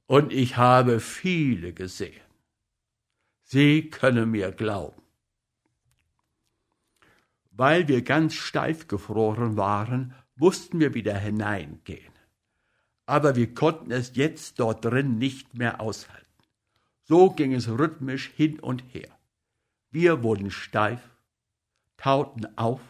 Und 0.07 0.33
ich 0.33 0.57
habe 0.57 1.01
viele 1.01 1.73
gesehen. 1.73 2.21
Sie 3.43 3.91
können 3.91 4.31
mir 4.31 4.53
glauben. 4.53 5.03
Weil 7.51 7.89
wir 7.89 8.03
ganz 8.03 8.35
steif 8.35 8.87
gefroren 8.87 9.57
waren, 9.57 10.15
mussten 10.37 10.79
wir 10.79 10.95
wieder 10.95 11.19
hineingehen. 11.19 12.13
Aber 13.05 13.35
wir 13.35 13.53
konnten 13.53 13.91
es 13.91 14.15
jetzt 14.15 14.61
dort 14.61 14.85
drin 14.85 15.19
nicht 15.19 15.55
mehr 15.55 15.81
aushalten. 15.81 16.25
So 17.03 17.31
ging 17.31 17.53
es 17.53 17.69
rhythmisch 17.69 18.31
hin 18.37 18.61
und 18.61 18.85
her. 18.95 19.19
Wir 19.91 20.23
wurden 20.23 20.53
steif, 20.53 21.16
tauten 21.97 22.47
auf, 22.57 22.81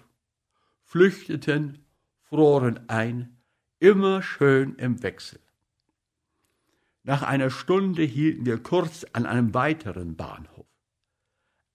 flüchteten, 0.83 1.85
froren 2.23 2.81
ein, 2.89 3.37
immer 3.79 4.23
schön 4.23 4.77
im 4.77 5.03
Wechsel. 5.03 5.41
Nach 7.03 7.23
einer 7.23 7.51
Stunde 7.51 8.03
hielten 8.03 8.47
wir 8.47 8.63
kurz 8.63 9.05
an 9.13 9.27
einem 9.27 9.55
weiteren 9.55 10.17
Bahnhof. 10.17 10.67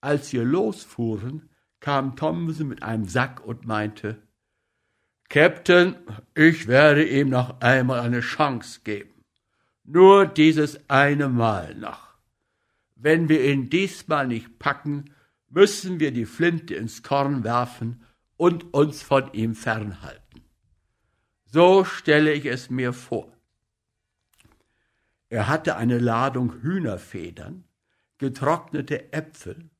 Als 0.00 0.32
wir 0.32 0.44
losfuhren, 0.44 1.48
kam 1.80 2.16
Thomson 2.16 2.68
mit 2.68 2.82
einem 2.82 3.06
Sack 3.06 3.44
und 3.44 3.66
meinte, 3.66 4.20
Captain, 5.28 5.96
ich 6.34 6.66
werde 6.66 7.08
ihm 7.08 7.30
noch 7.30 7.62
einmal 7.62 8.00
eine 8.00 8.20
Chance 8.20 8.80
geben. 8.84 9.24
Nur 9.84 10.26
dieses 10.26 10.90
eine 10.90 11.30
Mal 11.30 11.74
noch. 11.74 12.08
Wenn 12.94 13.28
wir 13.30 13.42
ihn 13.42 13.70
diesmal 13.70 14.26
nicht 14.26 14.58
packen, 14.58 15.14
müssen 15.52 16.00
wir 16.00 16.12
die 16.12 16.24
Flinte 16.24 16.74
ins 16.74 17.02
Korn 17.02 17.44
werfen 17.44 18.02
und 18.36 18.74
uns 18.74 19.02
von 19.02 19.32
ihm 19.34 19.54
fernhalten. 19.54 20.42
So 21.44 21.84
stelle 21.84 22.32
ich 22.32 22.46
es 22.46 22.70
mir 22.70 22.92
vor. 22.92 23.36
Er 25.28 25.48
hatte 25.48 25.76
eine 25.76 25.98
Ladung 25.98 26.62
Hühnerfedern, 26.62 27.64
getrocknete 28.18 29.12
Äpfel, 29.12 29.70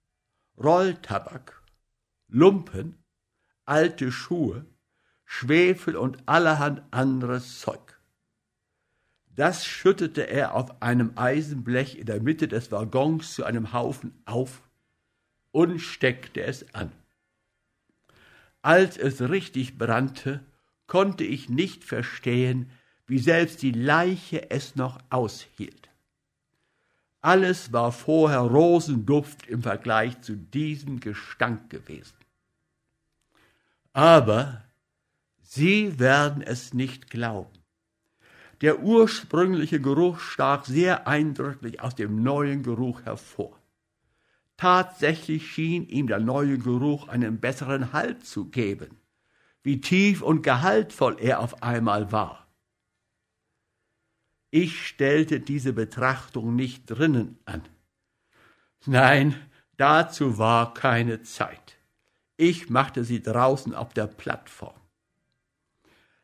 Rolltabak 0.59 1.63
Lumpen, 2.29 3.03
alte 3.65 4.11
Schuhe, 4.11 4.67
Schwefel 5.25 5.97
und 5.97 6.27
allerhand 6.27 6.83
anderes 6.91 7.61
Zeug. 7.61 8.01
Das 9.35 9.67
schüttete 9.67 10.29
er 10.29 10.55
auf 10.55 10.83
einem 10.83 11.13
Eisenblech 11.17 11.99
in 11.99 12.07
der 12.07 12.23
Mitte 12.23 12.49
des 12.49 12.71
Waggons 12.71 13.35
zu 13.35 13.45
einem 13.45 13.73
Haufen 13.73 14.23
auf 14.25 14.63
und 15.53 15.79
steckte 15.79 16.43
es 16.43 16.75
an. 16.75 16.91
Als 18.63 18.97
es 18.97 19.21
richtig 19.21 19.79
brannte, 19.79 20.41
konnte 20.87 21.25
ich 21.25 21.49
nicht 21.49 21.85
verstehen, 21.85 22.71
wie 23.07 23.19
selbst 23.19 23.63
die 23.63 23.73
Leiche 23.73 24.51
es 24.51 24.77
noch 24.77 24.99
aushielt. 25.11 25.89
Alles 27.21 27.73
war 27.73 27.93
vorher 27.93 28.41
Rosenduft 28.41 29.47
im 29.47 29.63
Vergleich 29.63 30.21
zu 30.23 30.37
diesem 30.37 30.99
Gestank 30.99 31.71
gewesen. 31.71 32.17
Aber 33.93 34.65
Sie 35.43 35.99
werden 35.99 36.43
es 36.43 36.73
nicht 36.73 37.11
glauben. 37.11 37.59
Der 38.63 38.81
ursprüngliche 38.81 39.81
Geruch 39.81 40.19
stach 40.19 40.65
sehr 40.65 41.07
eindrücklich 41.07 41.81
aus 41.83 41.95
dem 41.95 42.23
neuen 42.23 42.63
Geruch 42.63 43.03
hervor. 43.03 43.62
Tatsächlich 44.63 45.51
schien 45.51 45.89
ihm 45.89 46.07
der 46.07 46.21
neue 46.21 46.57
Geruch 46.57 47.09
einen 47.09 47.41
besseren 47.41 47.93
Halt 47.93 48.25
zu 48.25 48.49
geben, 48.49 48.97
wie 49.65 49.81
tief 49.81 50.23
und 50.23 50.45
gehaltvoll 50.45 51.17
er 51.19 51.41
auf 51.41 51.65
einmal 51.65 52.13
war. 52.13 52.47
Ich 54.53 54.87
stellte 54.87 55.41
diese 55.41 55.73
Betrachtung 55.73 56.55
nicht 56.55 56.85
drinnen 56.87 57.41
an. 57.45 57.63
Nein, 58.87 59.35
dazu 59.79 60.39
war 60.39 60.75
keine 60.75 61.23
Zeit. 61.23 61.79
Ich 62.37 62.71
machte 62.71 63.03
sie 63.03 63.21
draußen 63.21 63.75
auf 63.75 63.93
der 63.95 64.07
Plattform. 64.07 64.81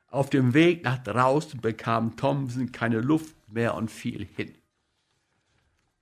Auf 0.07 0.31
dem 0.31 0.55
Weg 0.55 0.85
nach 0.85 0.99
draußen 0.99 1.61
bekam 1.61 2.17
Thomson 2.17 2.71
keine 2.71 3.01
Luft 3.01 3.35
mehr 3.49 3.75
und 3.75 3.91
fiel 3.91 4.25
hin. 4.25 4.58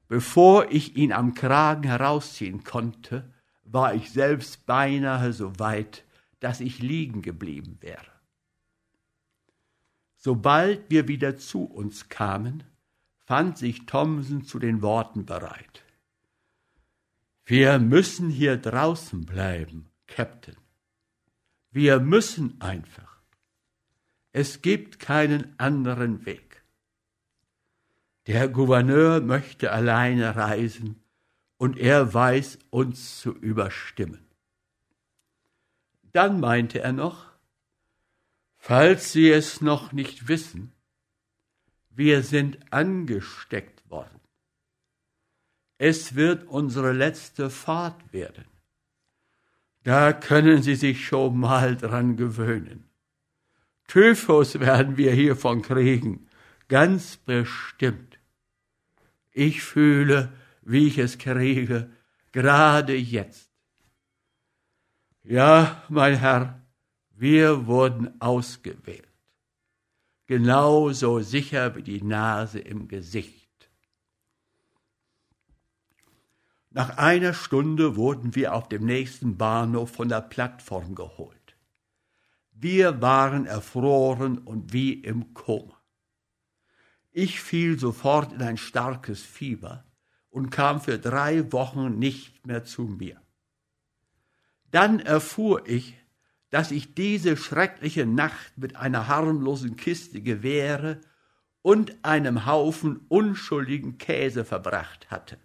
Bevor 0.08 0.70
ich 0.70 0.96
ihn 0.96 1.12
am 1.12 1.34
Kragen 1.34 1.82
herausziehen 1.84 2.62
konnte, 2.62 3.32
war 3.64 3.94
ich 3.94 4.10
selbst 4.12 4.66
beinahe 4.66 5.32
so 5.32 5.58
weit, 5.58 6.04
dass 6.40 6.60
ich 6.60 6.78
liegen 6.78 7.22
geblieben 7.22 7.78
wäre. 7.80 8.12
Sobald 10.16 10.90
wir 10.90 11.08
wieder 11.08 11.36
zu 11.36 11.64
uns 11.64 12.08
kamen, 12.08 12.62
fand 13.26 13.58
sich 13.58 13.86
Thomson 13.86 14.44
zu 14.44 14.58
den 14.58 14.82
Worten 14.82 15.26
bereit. 15.26 15.84
Wir 17.44 17.78
müssen 17.78 18.28
hier 18.28 18.56
draußen 18.56 19.24
bleiben, 19.24 19.88
Captain. 20.06 20.56
Wir 21.70 22.00
müssen 22.00 22.60
einfach. 22.60 23.20
Es 24.32 24.62
gibt 24.62 24.98
keinen 24.98 25.58
anderen 25.58 26.26
Weg. 26.26 26.45
Der 28.26 28.48
Gouverneur 28.48 29.20
möchte 29.20 29.70
alleine 29.70 30.34
reisen 30.34 31.02
und 31.58 31.78
er 31.78 32.12
weiß 32.12 32.58
uns 32.70 33.20
zu 33.20 33.32
überstimmen. 33.32 34.26
Dann 36.12 36.40
meinte 36.40 36.80
er 36.80 36.92
noch, 36.92 37.26
falls 38.56 39.12
Sie 39.12 39.30
es 39.30 39.60
noch 39.60 39.92
nicht 39.92 40.28
wissen, 40.28 40.72
Wir 41.98 42.22
sind 42.22 42.58
angesteckt 42.70 43.88
worden. 43.88 44.20
Es 45.78 46.14
wird 46.14 46.46
unsere 46.46 46.92
letzte 46.92 47.48
Fahrt 47.48 48.12
werden. 48.12 48.44
Da 49.82 50.12
können 50.12 50.62
Sie 50.62 50.74
sich 50.74 51.06
schon 51.06 51.38
mal 51.38 51.74
dran 51.74 52.18
gewöhnen. 52.18 52.84
Typhus 53.88 54.60
werden 54.60 54.98
wir 54.98 55.12
hiervon 55.12 55.62
kriegen, 55.62 56.28
ganz 56.68 57.16
bestimmt. 57.16 58.15
Ich 59.38 59.62
fühle, 59.62 60.32
wie 60.62 60.86
ich 60.86 60.96
es 60.96 61.18
kriege, 61.18 61.90
gerade 62.32 62.96
jetzt. 62.96 63.50
Ja, 65.24 65.84
mein 65.90 66.16
Herr, 66.16 66.62
wir 67.10 67.66
wurden 67.66 68.18
ausgewählt. 68.18 69.06
Genauso 70.24 71.20
sicher 71.20 71.76
wie 71.76 71.82
die 71.82 72.00
Nase 72.00 72.60
im 72.60 72.88
Gesicht. 72.88 73.68
Nach 76.70 76.96
einer 76.96 77.34
Stunde 77.34 77.94
wurden 77.94 78.34
wir 78.34 78.54
auf 78.54 78.70
dem 78.70 78.86
nächsten 78.86 79.36
Bahnhof 79.36 79.90
von 79.90 80.08
der 80.08 80.22
Plattform 80.22 80.94
geholt. 80.94 81.58
Wir 82.52 83.02
waren 83.02 83.44
erfroren 83.44 84.38
und 84.38 84.72
wie 84.72 84.94
im 84.94 85.34
Koma. 85.34 85.75
Ich 87.16 87.40
fiel 87.40 87.78
sofort 87.78 88.32
in 88.32 88.42
ein 88.42 88.56
starkes 88.56 89.22
Fieber 89.22 89.84
und 90.28 90.50
kam 90.50 90.80
für 90.80 90.98
drei 90.98 91.50
Wochen 91.52 91.98
nicht 91.98 92.46
mehr 92.46 92.64
zu 92.64 92.82
mir. 92.82 93.20
Dann 94.70 95.00
erfuhr 95.00 95.66
ich, 95.66 95.96
dass 96.50 96.70
ich 96.70 96.94
diese 96.94 97.36
schreckliche 97.36 98.04
Nacht 98.04 98.58
mit 98.58 98.76
einer 98.76 99.08
harmlosen 99.08 99.76
Kiste 99.76 100.20
Gewehre 100.20 101.00
und 101.62 101.96
einem 102.04 102.44
Haufen 102.44 103.00
unschuldigen 103.08 103.96
Käse 103.98 104.44
verbracht 104.44 105.10
hatte 105.10 105.38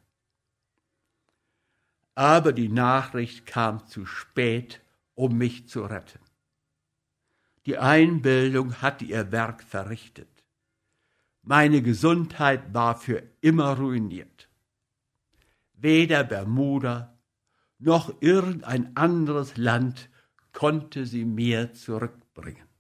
aber 2.15 2.53
die 2.53 2.69
Nachricht 2.69 3.45
kam 3.45 3.87
zu 3.87 4.05
spät, 4.05 4.81
um 5.15 5.37
mich 5.37 5.67
zu 5.67 5.83
retten. 5.83 6.19
Die 7.65 7.77
Einbildung 7.77 8.81
hatte 8.81 9.05
ihr 9.05 9.31
Werk 9.31 9.63
verrichtet. 9.63 10.30
Meine 11.43 11.81
Gesundheit 11.81 12.73
war 12.73 12.95
für 12.95 13.23
immer 13.41 13.77
ruiniert. 13.77 14.49
Weder 15.73 16.23
Bermuda 16.23 17.17
noch 17.79 18.21
irgendein 18.21 18.95
anderes 18.95 19.57
Land 19.57 20.09
konnte 20.53 21.05
sie 21.05 21.25
mir 21.25 21.73
zurückbringen. 21.73 22.70